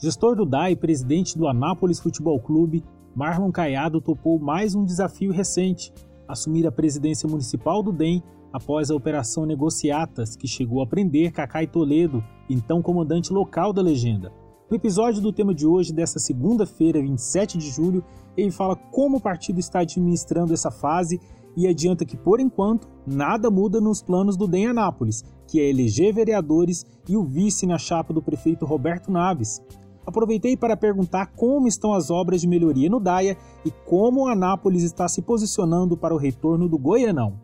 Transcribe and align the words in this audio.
Gestor 0.00 0.36
do 0.36 0.46
DAI 0.46 0.72
e 0.72 0.76
presidente 0.76 1.36
do 1.36 1.48
Anápolis 1.48 1.98
Futebol 1.98 2.38
Clube, 2.38 2.84
Marlon 3.16 3.50
Caiado 3.50 4.00
topou 4.00 4.38
mais 4.38 4.72
um 4.72 4.84
desafio 4.84 5.32
recente, 5.32 5.92
assumir 6.28 6.64
a 6.68 6.70
presidência 6.70 7.28
municipal 7.28 7.82
do 7.82 7.90
DEM 7.90 8.22
após 8.52 8.92
a 8.92 8.94
Operação 8.94 9.44
Negociatas, 9.44 10.36
que 10.36 10.46
chegou 10.46 10.80
a 10.80 10.86
prender 10.86 11.32
Cacai 11.32 11.66
Toledo, 11.66 12.22
então 12.48 12.80
comandante 12.80 13.32
local 13.32 13.72
da 13.72 13.82
legenda. 13.82 14.32
No 14.70 14.76
episódio 14.76 15.20
do 15.20 15.32
tema 15.32 15.52
de 15.52 15.66
hoje, 15.66 15.92
desta 15.92 16.20
segunda-feira, 16.20 17.02
27 17.02 17.58
de 17.58 17.68
julho, 17.68 18.04
ele 18.36 18.52
fala 18.52 18.76
como 18.76 19.16
o 19.16 19.20
partido 19.20 19.58
está 19.58 19.80
administrando 19.80 20.54
essa 20.54 20.70
fase 20.70 21.20
e 21.56 21.66
adianta 21.66 22.04
que, 22.04 22.16
por 22.16 22.38
enquanto, 22.38 22.88
nada 23.04 23.50
muda 23.50 23.80
nos 23.80 24.00
planos 24.00 24.36
do 24.36 24.46
DEM 24.46 24.68
Anápolis, 24.68 25.24
que 25.48 25.58
é 25.58 25.68
eleger 25.68 26.14
vereadores 26.14 26.86
e 27.08 27.16
o 27.16 27.24
vice 27.24 27.66
na 27.66 27.78
chapa 27.78 28.12
do 28.12 28.22
prefeito 28.22 28.64
Roberto 28.64 29.10
Naves. 29.10 29.60
Aproveitei 30.08 30.56
para 30.56 30.74
perguntar 30.74 31.26
como 31.36 31.68
estão 31.68 31.92
as 31.92 32.10
obras 32.10 32.40
de 32.40 32.48
melhoria 32.48 32.88
no 32.88 32.98
DAIA 32.98 33.36
e 33.62 33.70
como 33.86 34.24
o 34.24 34.26
Anápolis 34.26 34.82
está 34.82 35.06
se 35.06 35.20
posicionando 35.20 35.98
para 35.98 36.14
o 36.14 36.16
retorno 36.16 36.66
do 36.66 36.78
Goianão. 36.78 37.38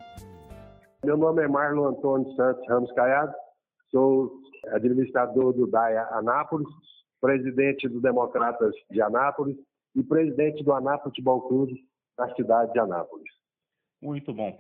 Meu 1.05 1.19
nome 1.19 1.43
é 1.43 1.47
Marlon 1.47 1.89
Antônio 1.89 2.35
Santos 2.35 2.67
Ramos 2.67 2.91
Caiado, 2.93 3.35
sou 3.91 4.33
administrador 4.73 5.53
do 5.53 5.67
DAIA 5.67 6.09
Anápolis, 6.13 6.67
presidente 7.21 7.87
do 7.87 8.01
Democratas 8.01 8.73
de 8.91 9.03
Anápolis 9.03 9.59
e 9.95 10.03
presidente 10.03 10.65
do 10.65 10.73
Anápolis 10.73 11.03
Futebol 11.03 11.43
Clube 11.43 11.75
na 12.19 12.35
cidade 12.35 12.73
de 12.73 12.79
Anápolis. 12.79 13.29
Muito 14.01 14.33
bom. 14.33 14.59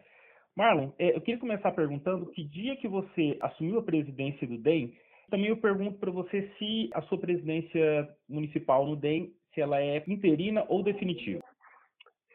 Marlon, 0.54 0.90
é, 0.98 1.16
eu 1.16 1.22
queria 1.22 1.40
começar 1.40 1.72
perguntando 1.72 2.26
que 2.26 2.44
dia 2.44 2.76
que 2.76 2.86
você 2.86 3.38
assumiu 3.40 3.78
a 3.78 3.82
presidência 3.82 4.46
do 4.46 4.58
DEM, 4.58 4.92
também 5.30 5.48
eu 5.48 5.56
pergunto 5.56 5.98
para 5.98 6.10
você 6.10 6.50
se 6.58 6.90
a 6.92 7.02
sua 7.02 7.18
presidência 7.18 8.08
municipal 8.28 8.86
no 8.86 8.96
DEM, 8.96 9.32
se 9.54 9.60
ela 9.60 9.80
é 9.80 10.02
interina 10.06 10.64
ou 10.68 10.82
definitiva. 10.82 11.42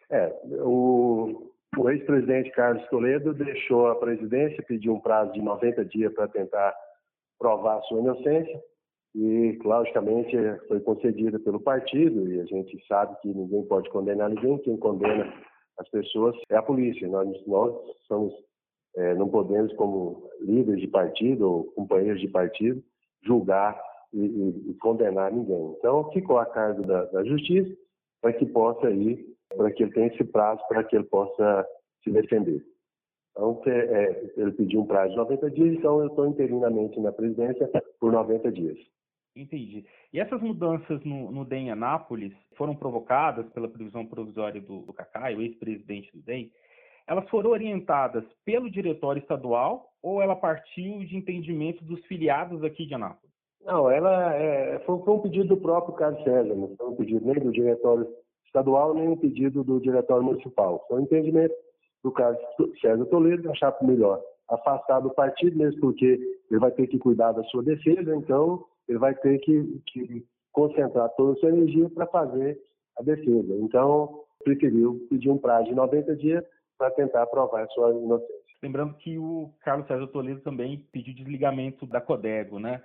É, 0.09 0.33
o, 0.63 1.51
o 1.77 1.89
ex-presidente 1.89 2.51
Carlos 2.51 2.87
Toledo 2.89 3.33
deixou 3.33 3.87
a 3.87 3.95
presidência, 3.95 4.63
pediu 4.67 4.93
um 4.93 4.99
prazo 4.99 5.33
de 5.33 5.41
90 5.41 5.85
dias 5.85 6.13
para 6.13 6.27
tentar 6.27 6.75
provar 7.37 7.81
sua 7.83 7.99
inocência 7.99 8.61
e, 9.15 9.57
logicamente, 9.63 10.35
foi 10.67 10.79
concedida 10.81 11.39
pelo 11.39 11.59
partido 11.59 12.31
e 12.31 12.39
a 12.39 12.45
gente 12.45 12.85
sabe 12.87 13.15
que 13.21 13.27
ninguém 13.27 13.63
pode 13.65 13.89
condenar 13.89 14.29
ninguém, 14.29 14.57
quem 14.59 14.77
condena 14.77 15.31
as 15.77 15.89
pessoas 15.89 16.35
é 16.49 16.55
a 16.55 16.61
polícia. 16.61 17.07
Nós, 17.07 17.27
nós 17.47 17.73
somos, 18.07 18.33
é, 18.95 19.15
não 19.15 19.29
podemos, 19.29 19.73
como 19.73 20.29
líderes 20.41 20.81
de 20.81 20.87
partido 20.87 21.49
ou 21.49 21.63
companheiros 21.71 22.21
de 22.21 22.27
partido, 22.27 22.83
julgar 23.23 23.79
e, 24.13 24.19
e, 24.19 24.71
e 24.71 24.73
condenar 24.75 25.31
ninguém. 25.31 25.75
Então, 25.77 26.11
ficou 26.11 26.37
a 26.37 26.45
cargo 26.45 26.85
da, 26.85 27.05
da 27.05 27.23
justiça 27.23 27.75
para 28.21 28.33
que 28.33 28.45
possa 28.45 28.89
ir, 28.89 29.25
para 29.55 29.71
que 29.71 29.83
ele 29.83 29.93
tenha 29.93 30.07
esse 30.07 30.23
prazo 30.23 30.61
para 30.67 30.83
que 30.83 30.95
ele 30.95 31.05
possa 31.05 31.67
se 32.03 32.11
defender. 32.11 32.63
Então, 33.31 33.61
é, 33.67 34.31
ele 34.35 34.51
pediu 34.51 34.81
um 34.81 34.85
prazo 34.85 35.11
de 35.11 35.17
90 35.17 35.51
dias, 35.51 35.75
então 35.75 36.01
eu 36.01 36.07
estou 36.07 36.27
interinamente 36.27 36.99
na 36.99 37.11
presidência 37.11 37.69
por 37.99 38.11
90 38.11 38.51
dias. 38.51 38.77
Entendi. 39.35 39.85
E 40.11 40.19
essas 40.19 40.41
mudanças 40.41 41.01
no, 41.05 41.31
no 41.31 41.45
DEM 41.45 41.71
Anápolis 41.71 42.33
foram 42.57 42.75
provocadas 42.75 43.47
pela 43.53 43.69
previsão 43.69 44.05
provisória 44.05 44.59
do, 44.59 44.81
do 44.81 44.91
o 44.91 45.41
ex-presidente 45.41 46.11
do 46.11 46.21
DEM, 46.21 46.51
elas 47.09 47.27
foram 47.29 47.49
orientadas 47.49 48.23
pelo 48.45 48.69
diretório 48.69 49.19
estadual 49.19 49.89
ou 50.01 50.21
ela 50.21 50.35
partiu 50.35 50.99
de 50.99 51.17
entendimento 51.17 51.83
dos 51.83 51.99
filiados 52.05 52.63
aqui 52.63 52.85
de 52.85 52.93
Anápolis? 52.93 53.33
Não, 53.65 53.89
ela 53.89 54.35
é, 54.35 54.79
foi, 54.85 54.99
foi, 54.99 55.13
um 55.15 55.19
pedido 55.19 55.49
do 55.49 55.57
próprio 55.57 55.95
Carlos 55.95 56.23
César, 56.23 56.55
não 56.55 56.75
foi 56.77 56.87
um 56.87 56.95
pedido 56.95 57.25
nem 57.25 57.43
do 57.43 57.51
diretório 57.51 58.07
estadual, 58.45 58.93
nem 58.93 59.07
um 59.07 59.17
pedido 59.17 59.63
do 59.63 59.81
diretório 59.81 60.23
municipal. 60.23 60.85
Foi 60.87 60.99
um 60.99 61.03
entendimento 61.03 61.53
do 62.03 62.11
Carlos 62.11 62.39
César 62.79 63.05
Toledo, 63.07 63.49
achar 63.51 63.75
melhor 63.81 64.21
afastar 64.47 64.99
do 64.99 65.11
partido, 65.11 65.57
mesmo 65.57 65.79
porque 65.79 66.19
ele 66.49 66.59
vai 66.59 66.71
ter 66.71 66.87
que 66.87 66.97
cuidar 66.97 67.31
da 67.31 67.43
sua 67.45 67.63
defesa, 67.63 68.15
então 68.15 68.65
ele 68.87 68.97
vai 68.97 69.13
ter 69.15 69.37
que, 69.39 69.81
que 69.87 70.25
concentrar 70.51 71.09
toda 71.15 71.33
a 71.33 71.35
sua 71.35 71.49
energia 71.49 71.89
para 71.89 72.07
fazer 72.07 72.59
a 72.97 73.03
defesa. 73.03 73.55
Então, 73.61 74.21
preferiu 74.43 75.05
pedir 75.09 75.29
um 75.29 75.37
prazo 75.37 75.69
de 75.69 75.75
90 75.75 76.15
dias 76.15 76.43
para 76.79 76.91
tentar 76.91 77.27
provar 77.27 77.63
a 77.63 77.67
sua 77.67 77.91
inocência. 77.91 78.39
Lembrando 78.63 78.95
que 78.95 79.17
o 79.19 79.53
Carlos 79.61 79.85
César 79.87 80.07
Toledo 80.07 80.41
também 80.41 80.85
pediu 80.91 81.13
desligamento 81.13 81.85
da 81.85 82.01
Codego, 82.01 82.57
né? 82.57 82.81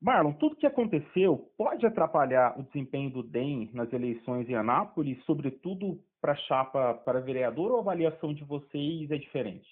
Marlon, 0.00 0.32
tudo 0.34 0.56
que 0.56 0.66
aconteceu 0.66 1.50
pode 1.56 1.84
atrapalhar 1.84 2.58
o 2.58 2.62
desempenho 2.62 3.10
do 3.10 3.22
DEM 3.22 3.70
nas 3.74 3.92
eleições 3.92 4.48
em 4.48 4.54
Anápolis, 4.54 5.22
sobretudo 5.24 5.98
para 6.20 6.32
a 6.32 6.36
chapa 6.36 6.94
para 6.94 7.20
vereador, 7.20 7.72
ou 7.72 7.78
a 7.78 7.80
avaliação 7.80 8.32
de 8.32 8.44
vocês 8.44 9.10
é 9.10 9.16
diferente? 9.16 9.66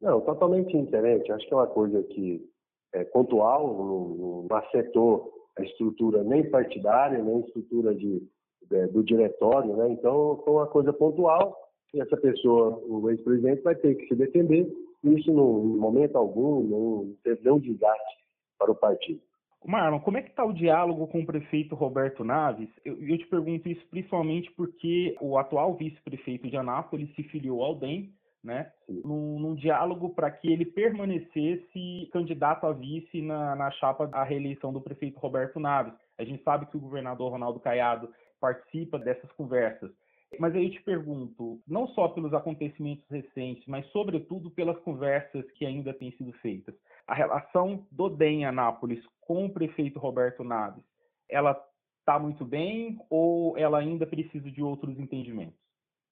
Não, 0.00 0.20
totalmente 0.20 0.78
diferente. 0.78 1.32
Acho 1.32 1.46
que 1.46 1.54
é 1.54 1.56
uma 1.56 1.66
coisa 1.66 2.02
que 2.02 2.44
é, 2.92 3.04
pontual, 3.04 3.66
não, 3.66 4.46
não 4.48 4.56
afetou 4.56 5.32
a 5.58 5.62
estrutura 5.62 6.22
nem 6.22 6.50
partidária, 6.50 7.22
nem 7.22 7.40
estrutura 7.40 7.94
de, 7.94 8.22
de, 8.68 8.86
do 8.88 9.02
diretório, 9.02 9.74
né? 9.74 9.88
Então, 9.90 10.42
foi 10.44 10.52
uma 10.52 10.66
coisa 10.66 10.92
pontual 10.92 11.65
essa 11.94 12.16
pessoa, 12.16 12.82
o 12.86 13.08
ex-presidente, 13.10 13.62
vai 13.62 13.74
ter 13.74 13.94
que 13.94 14.06
se 14.08 14.14
defender. 14.14 14.70
Isso, 15.04 15.32
no 15.32 15.62
momento 15.78 16.16
algum, 16.16 16.62
não 16.62 17.14
teve 17.22 17.42
nenhum 17.42 17.58
desgaste 17.58 18.16
para 18.58 18.70
o 18.70 18.74
partido. 18.74 19.20
Marlon, 19.64 19.98
como 20.00 20.16
é 20.16 20.22
que 20.22 20.30
está 20.30 20.44
o 20.44 20.52
diálogo 20.52 21.08
com 21.08 21.20
o 21.20 21.26
prefeito 21.26 21.74
Roberto 21.74 22.22
Naves? 22.22 22.68
Eu, 22.84 23.00
eu, 23.02 23.18
te 23.18 23.26
pergunto 23.26 23.68
isso 23.68 23.84
principalmente 23.88 24.50
porque 24.52 25.16
o 25.20 25.36
atual 25.36 25.74
vice-prefeito 25.74 26.48
de 26.48 26.56
Anápolis 26.56 27.12
se 27.16 27.24
filiou 27.24 27.62
ao 27.62 27.74
DEM 27.74 28.12
né, 28.46 28.70
num, 28.88 29.40
num 29.40 29.54
diálogo 29.56 30.10
para 30.10 30.30
que 30.30 30.52
ele 30.52 30.64
permanecesse 30.64 32.08
candidato 32.12 32.64
a 32.64 32.72
vice 32.72 33.20
na, 33.20 33.56
na 33.56 33.70
chapa 33.72 34.08
à 34.12 34.22
reeleição 34.22 34.72
do 34.72 34.80
prefeito 34.80 35.18
Roberto 35.18 35.58
Naves. 35.58 35.92
A 36.16 36.24
gente 36.24 36.44
sabe 36.44 36.66
que 36.66 36.76
o 36.76 36.80
governador 36.80 37.32
Ronaldo 37.32 37.58
Caiado 37.58 38.08
participa 38.40 39.00
dessas 39.00 39.30
conversas. 39.32 39.90
Mas 40.38 40.54
aí 40.54 40.66
eu 40.66 40.70
te 40.72 40.82
pergunto, 40.82 41.60
não 41.66 41.88
só 41.88 42.08
pelos 42.08 42.32
acontecimentos 42.32 43.04
recentes, 43.08 43.64
mas 43.66 43.86
sobretudo 43.88 44.50
pelas 44.50 44.78
conversas 44.80 45.44
que 45.52 45.64
ainda 45.64 45.92
têm 45.92 46.12
sido 46.12 46.32
feitas, 46.34 46.74
a 47.06 47.14
relação 47.14 47.86
do 47.90 48.08
DEM 48.08 48.44
Anápolis 48.44 49.04
com 49.20 49.46
o 49.46 49.50
prefeito 49.50 49.98
Roberto 49.98 50.42
Naves, 50.42 50.84
ela 51.28 51.60
está 52.00 52.18
muito 52.18 52.44
bem 52.44 52.98
ou 53.10 53.56
ela 53.58 53.78
ainda 53.78 54.06
precisa 54.06 54.50
de 54.50 54.62
outros 54.62 54.98
entendimentos? 54.98 55.58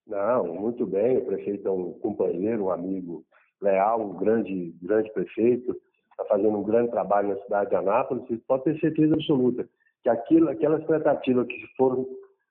Não, 0.07 0.55
muito 0.55 0.85
bem. 0.87 1.17
O 1.17 1.25
prefeito 1.25 1.67
é 1.67 1.71
um 1.71 1.93
companheiro, 1.95 2.65
um 2.65 2.71
amigo 2.71 3.25
leal, 3.61 4.01
um 4.01 4.17
grande, 4.17 4.75
grande 4.83 5.11
prefeito. 5.12 5.77
Está 6.11 6.25
fazendo 6.27 6.59
um 6.59 6.62
grande 6.62 6.91
trabalho 6.91 7.29
na 7.29 7.43
cidade 7.43 7.71
de 7.71 7.77
Anápolis. 7.77 8.25
Pode 8.47 8.65
ter 8.65 8.79
certeza 8.81 9.15
absoluta 9.15 9.69
que 10.03 10.09
aquilo, 10.09 10.51
aquelas 10.51 10.81
expectativas 10.83 11.47
que 11.47 11.67
foram 11.77 12.06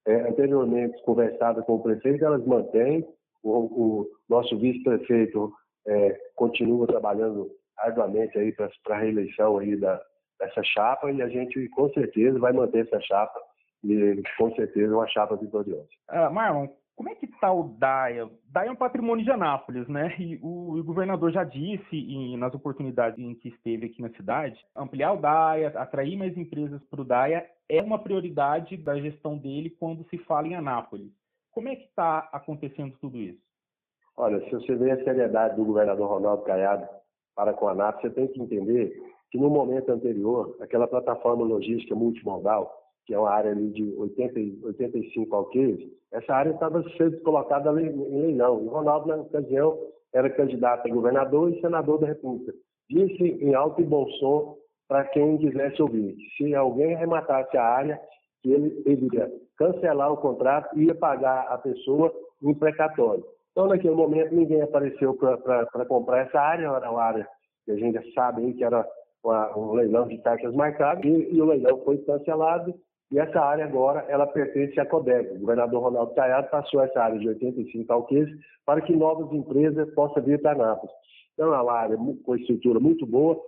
é, 0.06 0.30
anteriormente 0.30 1.02
conversadas 1.04 1.66
com 1.66 1.76
o 1.76 1.84
prefeito, 1.84 2.24
elas 2.24 2.46
mantêm. 2.46 3.08
O, 3.44 3.52
o 3.52 4.08
nosso 4.30 4.58
vice-prefeito 4.58 5.52
é, 5.88 6.18
continua 6.36 6.88
trabalhando 6.88 7.50
arduamente 7.78 8.38
aí 8.38 8.54
para 8.54 8.96
a 8.96 9.00
reeleição 9.00 9.58
aí 9.58 9.76
da, 9.76 10.02
dessa 10.40 10.64
chapa 10.64 11.12
e 11.12 11.22
a 11.22 11.28
gente 11.28 11.68
com 11.70 11.90
certeza 11.90 12.40
vai 12.40 12.54
manter 12.54 12.86
essa 12.86 13.02
chapa 13.02 13.40
e 13.84 14.22
com 14.38 14.54
certeza 14.56 14.96
uma 14.96 15.08
chapa 15.08 15.36
vitoriosa. 15.36 15.88
Uh, 16.10 16.32
Marlon, 16.32 16.68
como 16.96 17.10
é 17.10 17.16
que 17.16 17.26
está 17.26 17.52
o 17.52 17.76
DAIA? 17.78 18.30
DAIA 18.50 18.70
é 18.70 18.72
um 18.72 18.76
patrimônio 18.76 19.26
de 19.26 19.32
Anápolis, 19.32 19.88
né? 19.88 20.16
E 20.20 20.40
o, 20.42 20.78
o 20.78 20.84
governador 20.84 21.32
já 21.32 21.44
disse, 21.44 22.38
nas 22.38 22.54
oportunidades 22.54 23.20
em 23.20 23.34
que 23.36 23.50
esteve 23.50 23.88
aqui 23.88 24.02
na 24.02 24.10
cidade, 24.12 24.60
ampliar 24.76 25.14
o 25.14 25.22
DAIA, 25.22 25.70
atrair 25.76 26.18
mais 26.18 26.38
empresas 26.38 26.82
para 26.86 27.02
o 27.02 27.06
DAIA 27.06 27.46
é 27.68 27.82
uma 27.82 28.00
prioridade 28.00 28.78
da 28.78 29.00
gestão 29.00 29.38
dele 29.38 29.72
quando 29.72 30.08
se 30.10 30.18
fala 30.20 30.48
em 30.48 30.56
Anápolis. 30.56 31.12
Como 31.52 31.68
é 31.68 31.76
que 31.76 31.86
está 31.86 32.30
acontecendo 32.32 32.96
tudo 33.00 33.18
isso? 33.18 33.42
Olha, 34.16 34.40
se 34.46 34.52
você 34.52 34.76
vê 34.76 34.92
a 34.92 35.04
seriedade 35.04 35.56
do 35.56 35.66
governador 35.66 36.08
Ronaldo 36.08 36.44
Caiado 36.44 36.88
para 37.36 37.54
com 37.54 37.68
a 37.68 37.72
Anápolis, 37.72 38.14
você 38.14 38.22
tem 38.22 38.28
que 38.28 38.42
entender 38.42 39.02
que 39.32 39.40
no 39.40 39.50
momento 39.50 39.92
anterior, 39.92 40.56
aquela 40.62 40.88
plataforma 40.88 41.44
logística 41.44 41.96
multimodal, 41.96 42.83
que 43.06 43.14
é 43.14 43.20
uma 43.20 43.30
área 43.30 43.52
ali 43.52 43.70
de 43.72 43.94
80, 43.98 44.66
85 44.68 45.36
alqueires, 45.36 45.90
essa 46.12 46.34
área 46.34 46.52
estava 46.52 46.84
sendo 46.98 47.20
colocada 47.22 47.70
em 47.82 48.22
leilão. 48.22 48.64
E 48.64 48.68
Ronaldo, 48.68 49.08
na 49.08 49.18
ocasião, 49.18 49.78
era 50.14 50.30
candidato 50.30 50.88
a 50.88 50.94
governador 50.94 51.52
e 51.52 51.60
senador 51.60 52.00
da 52.00 52.08
República. 52.08 52.54
Disse 52.90 53.24
em 53.24 53.54
alto 53.56 53.82
e 53.82 53.86
bom 53.86 54.08
som 54.20 54.58
para 54.88 55.06
quem 55.06 55.38
quisesse 55.38 55.82
ouvir, 55.82 56.16
se 56.38 56.54
alguém 56.54 56.94
arrematasse 56.94 57.58
a 57.58 57.64
área, 57.64 58.00
ele, 58.46 58.84
ele 58.86 59.10
ia 59.14 59.32
cancelar 59.58 60.12
o 60.12 60.18
contrato 60.18 60.78
e 60.78 60.86
ia 60.86 60.96
pagar 60.96 61.48
a 61.48 61.58
pessoa 61.58 62.14
um 62.42 62.54
precatório. 62.54 63.24
Então, 63.52 63.68
naquele 63.68 63.96
momento, 63.96 64.36
ninguém 64.36 64.62
apareceu 64.62 65.14
para 65.16 65.86
comprar 65.86 66.28
essa 66.28 66.40
área, 66.40 66.68
era 66.68 66.92
uma 66.92 67.02
área 67.02 67.28
que 67.66 67.72
a 67.72 67.76
gente 67.76 67.94
já 67.94 68.04
sabe 68.14 68.54
que 68.54 68.64
era 68.64 68.86
um 69.56 69.74
leilão 69.74 70.08
de 70.08 70.22
taxas 70.22 70.54
marcadas, 70.54 71.06
e, 71.06 71.34
e 71.34 71.42
o 71.42 71.46
leilão 71.46 71.82
foi 71.84 71.98
cancelado 72.00 72.74
E 73.14 73.20
essa 73.20 73.40
área 73.40 73.64
agora, 73.64 74.04
ela 74.10 74.26
pertence 74.26 74.80
à 74.80 74.86
CODEG. 74.88 75.36
O 75.36 75.40
governador 75.42 75.84
Ronaldo 75.84 76.16
Caiado 76.16 76.50
passou 76.50 76.82
essa 76.82 77.00
área 77.00 77.20
de 77.20 77.28
85 77.28 77.94
alqueires 77.94 78.36
para 78.66 78.82
que 78.82 78.92
novas 78.92 79.32
empresas 79.32 79.88
possam 79.94 80.24
vir 80.24 80.42
para 80.42 80.54
Anápolis. 80.54 80.96
Então, 81.34 81.54
é 81.54 81.62
uma 81.62 81.74
área 81.74 81.96
com 81.96 82.36
estrutura 82.36 82.80
muito 82.80 83.06
boa, 83.06 83.40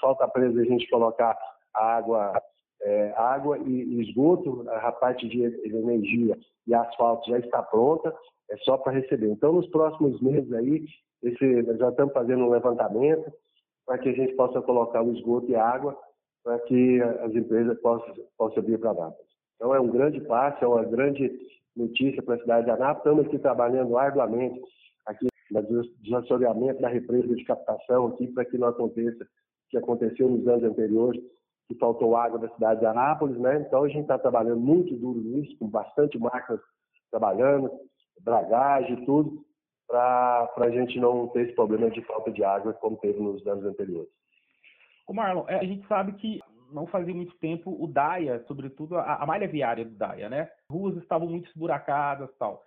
falta 0.00 0.24
apenas 0.24 0.56
a 0.56 0.62
gente 0.62 0.88
colocar 0.88 1.36
água, 1.74 2.40
é, 2.80 3.12
água 3.16 3.58
e, 3.58 4.02
esgoto, 4.02 4.64
a 4.68 4.92
parte 4.92 5.28
de 5.28 5.42
energia 5.66 6.38
e 6.68 6.72
asfalto 6.72 7.28
já 7.28 7.40
está 7.40 7.60
pronta, 7.60 8.14
é 8.50 8.56
só 8.58 8.76
para 8.76 8.92
receber. 8.92 9.30
Então, 9.30 9.52
nos 9.52 9.66
próximos 9.66 10.20
meses 10.20 10.52
aí, 10.52 10.84
esse, 11.24 11.62
nós 11.62 11.76
já 11.76 11.88
estamos 11.88 12.14
fazendo 12.14 12.44
um 12.44 12.50
levantamento 12.50 13.32
para 13.84 13.98
que 13.98 14.10
a 14.10 14.12
gente 14.12 14.32
possa 14.36 14.62
colocar 14.62 15.02
o 15.02 15.12
esgoto 15.12 15.50
e 15.50 15.56
água 15.56 15.98
para 16.42 16.58
que 16.60 17.00
as 17.00 17.34
empresas 17.34 17.78
possam, 17.80 18.14
possam 18.36 18.62
vir 18.62 18.78
para 18.78 18.90
Anápolis. 18.90 19.30
Então, 19.56 19.74
é 19.74 19.80
um 19.80 19.88
grande 19.88 20.20
passo, 20.22 20.64
é 20.64 20.68
uma 20.68 20.84
grande 20.84 21.30
notícia 21.76 22.22
para 22.22 22.34
a 22.34 22.40
cidade 22.40 22.64
de 22.64 22.70
Anápolis. 22.70 22.98
Estamos 22.98 23.26
aqui 23.26 23.38
trabalhando 23.38 23.96
arduamente 23.96 24.60
aqui 25.06 25.28
no 25.50 25.62
desassoreamento 26.00 26.80
da 26.80 26.88
represa 26.88 27.34
de 27.34 27.44
captação 27.44 28.06
aqui 28.06 28.26
para 28.28 28.44
que 28.44 28.58
não 28.58 28.68
aconteça 28.68 29.24
o 29.24 29.28
que 29.70 29.78
aconteceu 29.78 30.28
nos 30.28 30.46
anos 30.48 30.64
anteriores, 30.64 31.22
que 31.68 31.74
faltou 31.76 32.16
água 32.16 32.38
da 32.38 32.48
cidade 32.50 32.80
de 32.80 32.86
Anápolis, 32.86 33.38
né? 33.38 33.64
Então, 33.66 33.84
a 33.84 33.88
gente 33.88 34.02
está 34.02 34.18
trabalhando 34.18 34.60
muito 34.60 34.96
duro 34.96 35.20
nisso, 35.20 35.56
com 35.58 35.68
bastante 35.68 36.18
máquinas 36.18 36.60
trabalhando, 37.10 37.70
dragagem, 38.20 39.04
tudo, 39.04 39.44
para 39.86 40.50
a 40.56 40.70
gente 40.70 40.98
não 40.98 41.28
ter 41.28 41.42
esse 41.42 41.54
problema 41.54 41.90
de 41.90 42.02
falta 42.02 42.30
de 42.30 42.42
água 42.42 42.72
como 42.74 42.96
teve 42.96 43.20
nos 43.20 43.46
anos 43.46 43.64
anteriores. 43.64 44.10
O 45.12 45.14
Marlon, 45.14 45.44
é, 45.46 45.56
a 45.56 45.64
gente 45.64 45.86
sabe 45.86 46.14
que 46.14 46.40
não 46.72 46.86
fazia 46.86 47.14
muito 47.14 47.36
tempo 47.36 47.76
o 47.78 47.86
DAIA, 47.86 48.42
sobretudo 48.48 48.96
a, 48.96 49.16
a 49.16 49.26
malha 49.26 49.46
viária 49.46 49.84
do 49.84 49.90
DAIA, 49.90 50.30
né? 50.30 50.48
Ruas 50.70 50.96
estavam 50.96 51.28
muito 51.28 51.50
esburacadas 51.50 52.30
tal. 52.38 52.62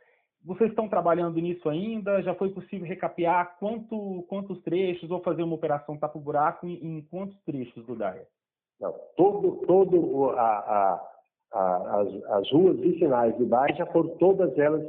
Vocês 0.46 0.70
estão 0.70 0.88
trabalhando 0.88 1.42
nisso 1.42 1.68
ainda? 1.68 2.22
Já 2.22 2.36
foi 2.36 2.50
possível 2.50 2.88
recapear 2.88 3.58
quanto, 3.58 4.24
quantos 4.30 4.62
trechos 4.62 5.10
ou 5.10 5.24
fazer 5.24 5.42
uma 5.42 5.56
operação 5.56 5.98
tapa-buraco 5.98 6.68
em, 6.68 6.98
em, 6.98 7.02
quantos 7.10 7.36
trechos 7.46 7.84
do 7.88 7.96
DAIA? 7.96 8.28
Não, 8.80 8.94
todo, 9.18 9.66
todo 9.66 10.30
a, 10.38 10.44
a, 10.44 11.10
a, 11.52 12.02
as, 12.02 12.24
as 12.26 12.52
ruas 12.52 12.80
vicinais 12.80 13.36
do 13.38 13.48
DAIA 13.48 13.76
já 13.76 13.86
foram 13.88 14.10
todas 14.18 14.56
elas 14.60 14.86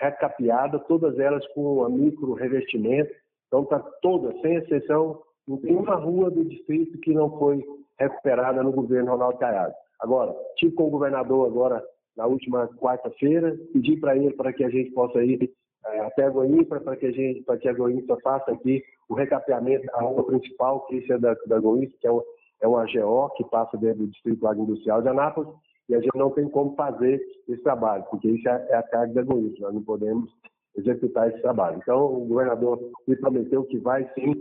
recapeadas, 0.00 0.84
todas 0.88 1.16
elas 1.20 1.46
com 1.52 1.84
a 1.84 1.88
micro 1.88 2.34
revestimento. 2.34 3.14
Então, 3.46 3.62
está 3.62 3.78
todas, 4.02 4.40
sem 4.40 4.56
exceção, 4.56 5.22
não 5.46 5.58
tem 5.58 5.76
uma 5.76 5.94
rua 5.94 6.30
do 6.30 6.44
distrito 6.44 6.98
que 6.98 7.12
não 7.12 7.38
foi 7.38 7.64
recuperada 7.98 8.62
no 8.62 8.72
governo 8.72 9.12
Ronaldo 9.12 9.38
Caiado. 9.38 9.74
Agora, 10.00 10.34
tive 10.56 10.74
com 10.74 10.88
o 10.88 10.90
governador 10.90 11.46
agora 11.46 11.82
na 12.16 12.26
última 12.26 12.68
quarta-feira, 12.76 13.56
pedi 13.72 13.96
para 13.96 14.16
ele 14.16 14.32
para 14.34 14.52
que 14.52 14.64
a 14.64 14.70
gente 14.70 14.90
possa 14.92 15.22
ir 15.22 15.50
é, 15.86 16.00
até 16.00 16.24
a 16.24 16.30
Goiânia, 16.30 16.64
para 16.64 16.96
que 16.96 17.06
a 17.06 17.12
gente, 17.12 17.42
para 17.42 17.58
que 17.58 17.68
a 17.68 17.72
Goiânia 17.72 18.04
faça 18.22 18.52
aqui 18.52 18.82
o 19.08 19.14
recapeamento 19.14 19.86
da 19.86 20.00
rua 20.00 20.24
principal, 20.24 20.84
que 20.86 20.96
isso 20.96 21.12
é 21.12 21.18
da, 21.18 21.34
da 21.46 21.60
Goiânia, 21.60 21.90
que 22.00 22.06
é, 22.06 22.12
um, 22.12 22.22
é 22.62 22.66
uma 22.66 22.84
GO 22.84 23.30
que 23.36 23.44
passa 23.44 23.76
dentro 23.76 23.98
do 23.98 24.08
Distrito 24.08 24.46
Agroindustrial 24.46 25.02
de 25.02 25.08
Anápolis, 25.08 25.54
e 25.88 25.94
a 25.94 26.00
gente 26.00 26.16
não 26.16 26.30
tem 26.30 26.48
como 26.48 26.74
fazer 26.74 27.20
esse 27.48 27.62
trabalho, 27.62 28.04
porque 28.10 28.28
isso 28.28 28.48
é, 28.48 28.66
é 28.70 28.76
a 28.76 28.82
carga 28.82 29.14
da 29.14 29.22
Goiânia, 29.22 29.54
nós 29.60 29.74
não 29.74 29.82
podemos 29.82 30.30
executar 30.76 31.28
esse 31.28 31.40
trabalho. 31.40 31.78
Então, 31.80 32.04
o 32.04 32.26
governador 32.26 32.80
me 33.06 33.16
prometeu 33.16 33.64
que 33.64 33.78
vai 33.78 34.10
sim 34.14 34.34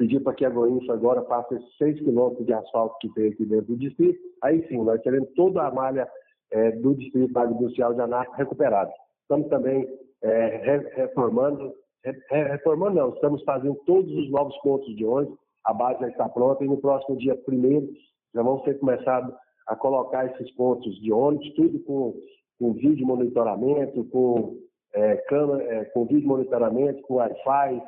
pedir 0.00 0.18
para 0.20 0.32
que 0.32 0.46
a 0.46 0.48
Goiânia 0.48 0.94
agora 0.94 1.22
faça 1.24 1.54
esses 1.54 1.76
6 1.76 2.00
quilômetros 2.00 2.46
de 2.46 2.54
asfalto 2.54 2.96
que 3.02 3.12
tem 3.12 3.28
aqui 3.28 3.44
dentro 3.44 3.66
do 3.66 3.76
distrito. 3.76 4.18
Aí 4.42 4.66
sim, 4.66 4.82
nós 4.82 4.98
teremos 5.02 5.28
toda 5.36 5.62
a 5.62 5.70
malha 5.70 6.08
é, 6.50 6.70
do 6.70 6.94
distrito 6.94 7.38
agroindustrial 7.38 7.92
de 7.92 8.00
Anápolis 8.00 8.38
recuperada. 8.38 8.90
Estamos 9.20 9.48
também 9.48 9.86
é, 10.22 10.80
reformando, 10.96 11.74
reformando 12.30 12.96
não, 12.96 13.10
estamos 13.10 13.44
fazendo 13.44 13.74
todos 13.84 14.10
os 14.10 14.30
novos 14.30 14.56
pontos 14.62 14.96
de 14.96 15.04
ônibus, 15.04 15.38
a 15.66 15.74
base 15.74 16.00
já 16.00 16.08
está 16.08 16.28
pronta 16.30 16.64
e 16.64 16.68
no 16.68 16.78
próximo 16.78 17.18
dia 17.18 17.36
primeiro 17.36 17.86
já 18.34 18.42
vão 18.42 18.64
ser 18.64 18.78
começados 18.78 19.34
a 19.66 19.76
colocar 19.76 20.24
esses 20.24 20.50
pontos 20.52 20.98
de 21.02 21.12
ônibus, 21.12 21.52
tudo 21.52 21.78
com, 21.80 22.14
com 22.58 22.72
vídeo 22.72 23.06
monitoramento, 23.06 24.02
com, 24.04 24.56
é, 24.94 25.16
câmera, 25.28 25.62
é, 25.62 25.84
com 25.84 26.06
vídeo 26.06 26.26
monitoramento, 26.26 27.02
com 27.02 27.16
Wi-Fi, 27.16 27.82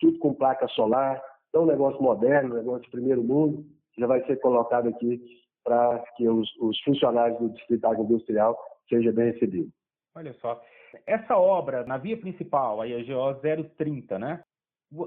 tudo 0.00 0.18
com 0.18 0.34
placa 0.34 0.66
solar. 0.68 1.22
Então, 1.54 1.62
um 1.62 1.66
negócio 1.66 2.02
moderno, 2.02 2.52
um 2.52 2.58
negócio 2.58 2.82
de 2.82 2.90
primeiro 2.90 3.22
mundo, 3.22 3.64
já 3.96 4.08
vai 4.08 4.20
ser 4.26 4.40
colocado 4.40 4.88
aqui 4.88 5.22
para 5.62 6.02
que 6.16 6.28
os, 6.28 6.52
os, 6.56 6.80
funcionários 6.80 7.38
do 7.38 7.48
Distrito 7.50 7.86
Agroindustrial 7.86 8.58
sejam 8.88 9.12
bem 9.12 9.30
recebidos. 9.30 9.72
Olha 10.16 10.34
só, 10.40 10.60
essa 11.06 11.38
obra 11.38 11.84
na 11.86 11.96
via 11.96 12.16
principal, 12.16 12.80
aí 12.80 12.92
a 12.92 13.04
GO 13.04 13.40
030, 13.78 14.18
né? 14.18 14.42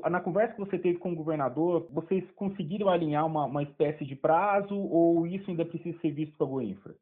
Na 0.09 0.21
conversa 0.21 0.53
que 0.53 0.61
você 0.61 0.79
teve 0.79 0.99
com 0.99 1.11
o 1.11 1.15
governador, 1.17 1.85
vocês 1.91 2.23
conseguiram 2.31 2.87
alinhar 2.87 3.25
uma, 3.25 3.43
uma 3.43 3.63
espécie 3.63 4.05
de 4.05 4.15
prazo 4.15 4.73
ou 4.73 5.27
isso 5.27 5.51
ainda 5.51 5.65
precisa 5.65 5.99
ser 5.99 6.11
visto 6.11 6.37
com 6.37 6.45
a 6.45 6.47
Goinfra? 6.47 6.95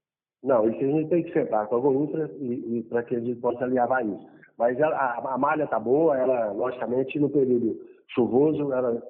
Não, 0.44 0.68
isso 0.68 0.84
a 0.84 0.88
gente 0.88 1.10
tem 1.10 1.24
que 1.24 1.34
sentar 1.34 1.68
com 1.68 1.76
a 1.76 1.80
Goinfra 1.80 2.32
e, 2.40 2.80
e 2.80 2.84
para 2.90 3.04
que 3.04 3.16
a 3.16 3.20
gente 3.20 3.40
possa 3.40 3.64
alinhavar 3.64 4.04
isso. 4.04 4.28
Mas 4.58 4.80
ela, 4.80 4.96
a, 4.96 5.36
a 5.36 5.38
malha 5.38 5.66
está 5.66 5.80
boa, 5.80 6.18
ela, 6.18 6.52
logicamente, 6.52 7.20
no 7.20 7.30
período 7.30 7.80
chuvoso, 8.08 8.74
ela 8.74 9.02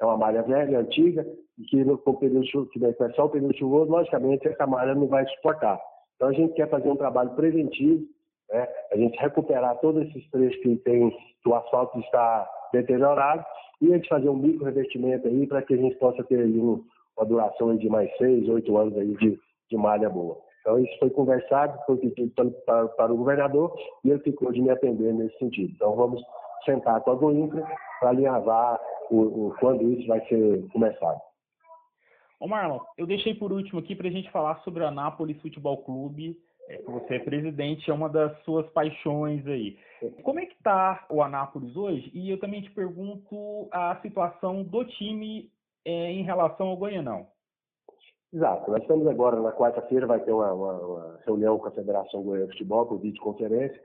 é 0.00 0.04
uma 0.04 0.16
malha 0.16 0.42
velha, 0.42 0.80
antiga, 0.80 1.26
e 1.58 1.64
que 1.64 1.84
no 1.84 1.98
período 1.98 2.66
que 2.70 2.78
vai 2.78 2.92
começar 2.94 3.24
o 3.24 3.28
período 3.28 3.56
chuvoso, 3.56 3.90
logicamente 3.90 4.48
essa 4.48 4.66
malha 4.66 4.94
não 4.94 5.06
vai 5.06 5.26
suportar. 5.26 5.80
Então 6.16 6.28
a 6.28 6.32
gente 6.32 6.54
quer 6.54 6.68
fazer 6.68 6.88
um 6.88 6.96
trabalho 6.96 7.30
preventivo, 7.30 8.04
né? 8.50 8.68
a 8.92 8.96
gente 8.96 9.18
recuperar 9.18 9.78
todos 9.80 10.06
esses 10.08 10.28
trechos 10.30 10.60
que 10.62 10.76
tem 10.76 11.10
que 11.42 11.48
o 11.48 11.54
asfalto 11.54 11.98
está 12.00 12.48
deteriorado 12.72 13.44
e 13.80 13.92
a 13.92 13.96
gente 13.96 14.08
fazer 14.08 14.28
um 14.28 14.36
micro 14.36 14.64
revestimento 14.64 15.28
aí 15.28 15.46
para 15.46 15.62
que 15.62 15.74
a 15.74 15.76
gente 15.76 15.96
possa 15.96 16.24
ter 16.24 16.44
um, 16.44 16.82
uma 17.16 17.26
duração 17.26 17.76
de 17.76 17.88
mais 17.88 18.10
seis, 18.16 18.48
oito 18.48 18.76
anos 18.76 18.96
aí 18.96 19.14
de, 19.16 19.38
de 19.70 19.76
malha 19.76 20.08
boa. 20.08 20.38
Então 20.60 20.78
isso 20.78 20.98
foi 20.98 21.10
conversado, 21.10 21.78
foi 21.84 21.98
pedido 21.98 22.32
para, 22.64 22.88
para, 22.88 23.12
o 23.12 23.16
governador 23.18 23.74
e 24.02 24.10
ele 24.10 24.20
ficou 24.20 24.50
de 24.50 24.62
me 24.62 24.70
atender 24.70 25.12
nesse 25.12 25.36
sentido. 25.38 25.72
Então 25.74 25.94
vamos 25.94 26.22
sentar 26.64 27.00
com 27.02 27.10
a 27.10 27.14
Goinfra 27.14 27.66
para 28.00 28.08
alinhavar 28.08 28.80
o, 29.10 29.48
o, 29.48 29.54
quando 29.58 29.90
isso 29.92 30.06
vai 30.06 30.20
ser 30.26 30.66
começado. 30.68 31.20
Ô 32.40 32.46
Marlon, 32.46 32.80
eu 32.98 33.06
deixei 33.06 33.34
por 33.34 33.52
último 33.52 33.80
aqui 33.80 33.94
para 33.94 34.08
a 34.08 34.10
gente 34.10 34.30
falar 34.30 34.56
sobre 34.60 34.82
o 34.82 34.86
Anápolis 34.86 35.40
Futebol 35.40 35.78
Clube, 35.78 36.36
é, 36.68 36.82
você 36.82 37.16
é 37.16 37.18
presidente, 37.18 37.90
é 37.90 37.94
uma 37.94 38.08
das 38.08 38.36
suas 38.42 38.66
paixões 38.70 39.46
aí. 39.46 39.76
Como 40.22 40.40
é 40.40 40.46
que 40.46 40.54
está 40.54 41.06
o 41.10 41.22
Anápolis 41.22 41.76
hoje? 41.76 42.10
E 42.14 42.30
eu 42.30 42.38
também 42.38 42.62
te 42.62 42.70
pergunto 42.70 43.68
a 43.70 43.98
situação 44.02 44.62
do 44.62 44.84
time 44.84 45.50
é, 45.84 46.10
em 46.10 46.22
relação 46.22 46.68
ao 46.68 46.76
Goianão. 46.76 47.26
Exato. 48.32 48.70
Nós 48.70 48.82
estamos 48.82 49.06
agora, 49.06 49.40
na 49.40 49.52
quarta-feira, 49.52 50.06
vai 50.06 50.20
ter 50.20 50.32
uma, 50.32 50.52
uma, 50.52 50.72
uma, 50.72 51.20
reunião 51.24 51.56
com 51.58 51.68
a 51.68 51.70
Federação 51.70 52.22
Goiana 52.22 52.46
de 52.46 52.52
Futebol, 52.52 52.86
por 52.86 52.98
videoconferência, 52.98 53.80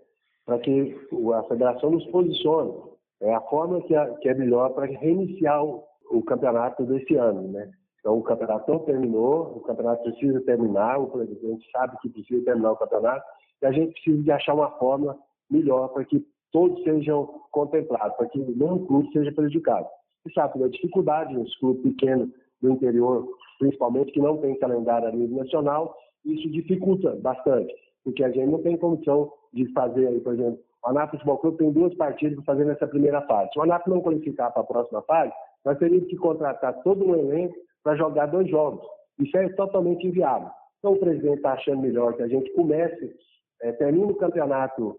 para 0.45 0.57
que 0.59 0.97
a 1.35 1.43
federação 1.43 1.91
nos 1.91 2.05
posicione 2.07 2.73
é 3.21 3.33
a 3.33 3.41
forma 3.41 3.81
que 3.81 3.95
é, 3.95 4.13
que 4.15 4.29
é 4.29 4.33
melhor 4.33 4.69
para 4.69 4.85
reiniciar 4.85 5.63
o, 5.63 5.83
o, 6.09 6.23
campeonato 6.23 6.85
desse 6.85 7.15
ano, 7.15 7.41
né? 7.49 7.69
Então, 7.99 8.17
o 8.17 8.23
campeonato 8.23 8.71
não 8.71 8.79
terminou, 8.79 9.57
o 9.57 9.59
campeonato 9.61 10.03
precisa 10.03 10.39
terminar, 10.41 10.99
o 10.99 11.07
presidente 11.07 11.69
sabe 11.71 11.97
que 12.01 12.09
precisa 12.09 12.45
terminar 12.45 12.71
o 12.71 12.77
campeonato, 12.77 13.25
e 13.61 13.65
a 13.65 13.71
gente 13.71 13.91
precisa 13.91 14.23
de 14.23 14.31
achar 14.31 14.53
uma 14.53 14.71
forma 14.77 15.17
melhor 15.49 15.89
para 15.89 16.05
que 16.05 16.25
todos 16.51 16.81
sejam 16.83 17.27
contemplados, 17.51 18.15
para 18.15 18.27
que 18.29 18.39
nenhum 18.39 18.85
clube 18.85 19.11
seja 19.11 19.31
prejudicado. 19.33 19.85
Você 20.23 20.33
sabe, 20.33 20.63
a 20.63 20.69
dificuldade 20.69 21.33
nos 21.33 21.53
clubes 21.57 21.83
pequenos 21.83 22.29
do 22.61 22.71
interior, 22.71 23.27
principalmente, 23.59 24.13
que 24.13 24.21
não 24.21 24.37
tem 24.37 24.57
calendário 24.59 25.09
a 25.09 25.11
nível 25.11 25.37
nacional, 25.37 25.95
isso 26.25 26.49
dificulta 26.49 27.15
bastante, 27.17 27.73
porque 28.03 28.23
a 28.23 28.31
gente 28.31 28.49
não 28.49 28.61
tem 28.61 28.77
condição 28.77 29.31
de 29.53 29.71
fazer, 29.73 30.07
aí, 30.07 30.19
por 30.21 30.33
exemplo, 30.33 30.59
o 30.83 30.89
Anápolis 30.89 31.21
Futebol 31.21 31.37
Clube 31.39 31.57
tem 31.57 31.71
duas 31.71 31.93
partidas 31.95 32.35
para 32.35 32.45
fazer 32.45 32.65
nessa 32.65 32.87
primeira 32.87 33.21
fase. 33.23 33.51
Se 33.51 33.59
o 33.59 33.63
Anápolis 33.63 33.95
não 33.95 34.03
qualificar 34.03 34.51
para 34.51 34.61
a 34.61 34.65
próxima 34.65 35.01
fase, 35.03 35.33
nós 35.65 35.77
teríamos 35.77 36.07
que 36.07 36.15
contratar 36.15 36.81
todo 36.83 37.05
um 37.05 37.15
elenco 37.15 37.55
para 37.83 37.95
jogar 37.95 38.27
dois 38.27 38.49
jogos. 38.49 38.85
Isso 39.19 39.37
é 39.37 39.49
totalmente 39.49 40.07
inviável. 40.07 40.49
Então 40.79 40.93
o 40.93 40.99
presidente 40.99 41.37
está 41.37 41.53
achando 41.53 41.81
melhor 41.81 42.13
que 42.15 42.23
a 42.23 42.27
gente 42.27 42.49
comece, 42.53 43.13
é, 43.61 43.71
termine 43.73 44.11
o 44.11 44.15
campeonato, 44.15 44.97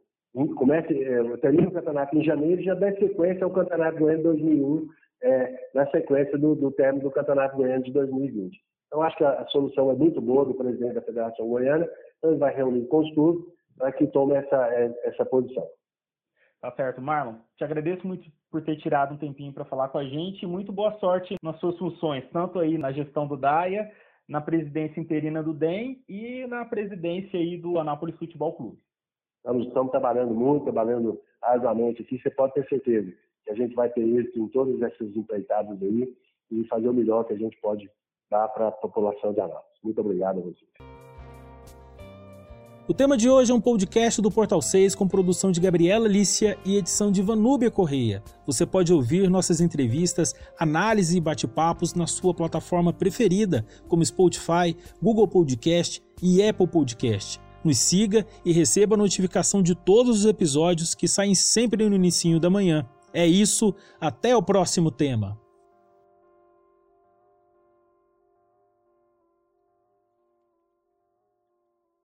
comece, 0.56 1.02
é, 1.02 1.36
termine 1.38 1.68
o 1.68 1.72
campeonato 1.72 2.16
em 2.16 2.22
janeiro 2.22 2.60
e 2.60 2.64
já 2.64 2.74
dê 2.74 2.94
sequência 2.96 3.44
ao 3.44 3.50
Campeonato 3.50 3.98
Goiano 3.98 4.22
2001, 4.22 4.88
é, 5.22 5.70
na 5.74 5.86
sequência 5.90 6.36
do, 6.36 6.54
do 6.54 6.70
término 6.72 7.04
do 7.04 7.10
Campeonato 7.10 7.56
Goiano 7.56 7.82
de 7.82 7.92
2020. 7.92 8.58
Então 8.86 9.02
acho 9.02 9.16
que 9.16 9.24
a, 9.24 9.30
a 9.30 9.46
solução 9.46 9.90
é 9.90 9.94
muito 9.94 10.20
boa 10.20 10.44
do 10.44 10.54
presidente 10.54 10.94
da 10.94 11.02
Federação 11.02 11.48
Goiana, 11.48 11.88
então 12.18 12.30
ele 12.30 12.38
vai 12.38 12.54
reunir 12.54 12.86
com 12.86 12.98
os 12.98 13.14
clubes 13.14 13.44
para 13.80 13.92
que 13.92 14.06
tome 14.08 14.34
essa, 14.34 14.68
é, 14.74 14.94
essa 15.04 15.24
posição. 15.24 15.66
Tá 16.60 16.70
certo, 16.72 17.00
Marlon. 17.00 17.36
Te 17.56 17.64
agradeço 17.64 18.06
muito 18.06 18.30
por 18.50 18.62
ter 18.62 18.76
tirado 18.76 19.14
um 19.14 19.16
tempinho 19.16 19.52
para 19.52 19.64
falar 19.64 19.88
com 19.88 19.96
a 19.96 20.04
gente. 20.04 20.46
Muito 20.46 20.70
boa 20.70 20.92
sorte 20.98 21.34
nas 21.42 21.58
suas 21.58 21.78
funções, 21.78 22.22
tanto 22.30 22.58
aí 22.58 22.76
na 22.76 22.92
gestão 22.92 23.26
do 23.26 23.38
DAIA, 23.38 23.90
na 24.28 24.42
presidência 24.42 25.00
interina 25.00 25.42
do 25.42 25.54
DEM 25.54 26.04
e 26.06 26.46
na 26.46 26.66
presidência 26.66 27.40
aí 27.40 27.56
do 27.56 27.78
Anápolis 27.78 28.16
Futebol 28.16 28.52
Clube. 28.52 28.78
Nós 29.42 29.66
estamos 29.66 29.90
trabalhando 29.90 30.34
muito, 30.34 30.64
trabalhando 30.64 31.18
arduamente 31.40 32.02
aqui, 32.02 32.20
você 32.20 32.28
pode 32.28 32.52
ter 32.52 32.68
certeza 32.68 33.10
que 33.44 33.50
a 33.50 33.54
gente 33.54 33.74
vai 33.74 33.88
ter 33.88 34.02
êxito 34.02 34.38
em 34.38 34.48
todas 34.48 34.80
essas 34.82 35.16
empreitadas 35.16 35.82
aí 35.82 36.14
e 36.50 36.64
fazer 36.64 36.88
o 36.90 36.92
melhor 36.92 37.24
que 37.24 37.32
a 37.32 37.38
gente 37.38 37.58
pode 37.62 37.90
dar 38.30 38.46
para 38.48 38.68
a 38.68 38.72
população 38.72 39.32
de 39.32 39.40
Anápolis. 39.40 39.80
Muito 39.82 40.00
obrigado 40.02 40.40
a 40.40 40.42
vocês. 40.42 40.89
O 42.90 42.92
tema 42.92 43.16
de 43.16 43.30
hoje 43.30 43.52
é 43.52 43.54
um 43.54 43.60
podcast 43.60 44.20
do 44.20 44.32
Portal 44.32 44.60
6 44.60 44.96
com 44.96 45.06
produção 45.06 45.52
de 45.52 45.60
Gabriela 45.60 46.08
Lícia 46.08 46.58
e 46.64 46.76
edição 46.76 47.12
de 47.12 47.22
Vanúbia 47.22 47.70
Correia. 47.70 48.20
Você 48.44 48.66
pode 48.66 48.92
ouvir 48.92 49.30
nossas 49.30 49.60
entrevistas, 49.60 50.34
análise 50.58 51.16
e 51.16 51.20
bate-papos 51.20 51.94
na 51.94 52.08
sua 52.08 52.34
plataforma 52.34 52.92
preferida, 52.92 53.64
como 53.86 54.04
Spotify, 54.04 54.76
Google 55.00 55.28
Podcast 55.28 56.02
e 56.20 56.42
Apple 56.42 56.66
Podcast. 56.66 57.40
Nos 57.62 57.78
siga 57.78 58.26
e 58.44 58.52
receba 58.52 58.96
a 58.96 58.98
notificação 58.98 59.62
de 59.62 59.76
todos 59.76 60.18
os 60.18 60.26
episódios 60.26 60.92
que 60.92 61.06
saem 61.06 61.36
sempre 61.36 61.88
no 61.88 61.94
início 61.94 62.40
da 62.40 62.50
manhã. 62.50 62.84
É 63.14 63.24
isso, 63.24 63.72
até 64.00 64.36
o 64.36 64.42
próximo 64.42 64.90
tema. 64.90 65.38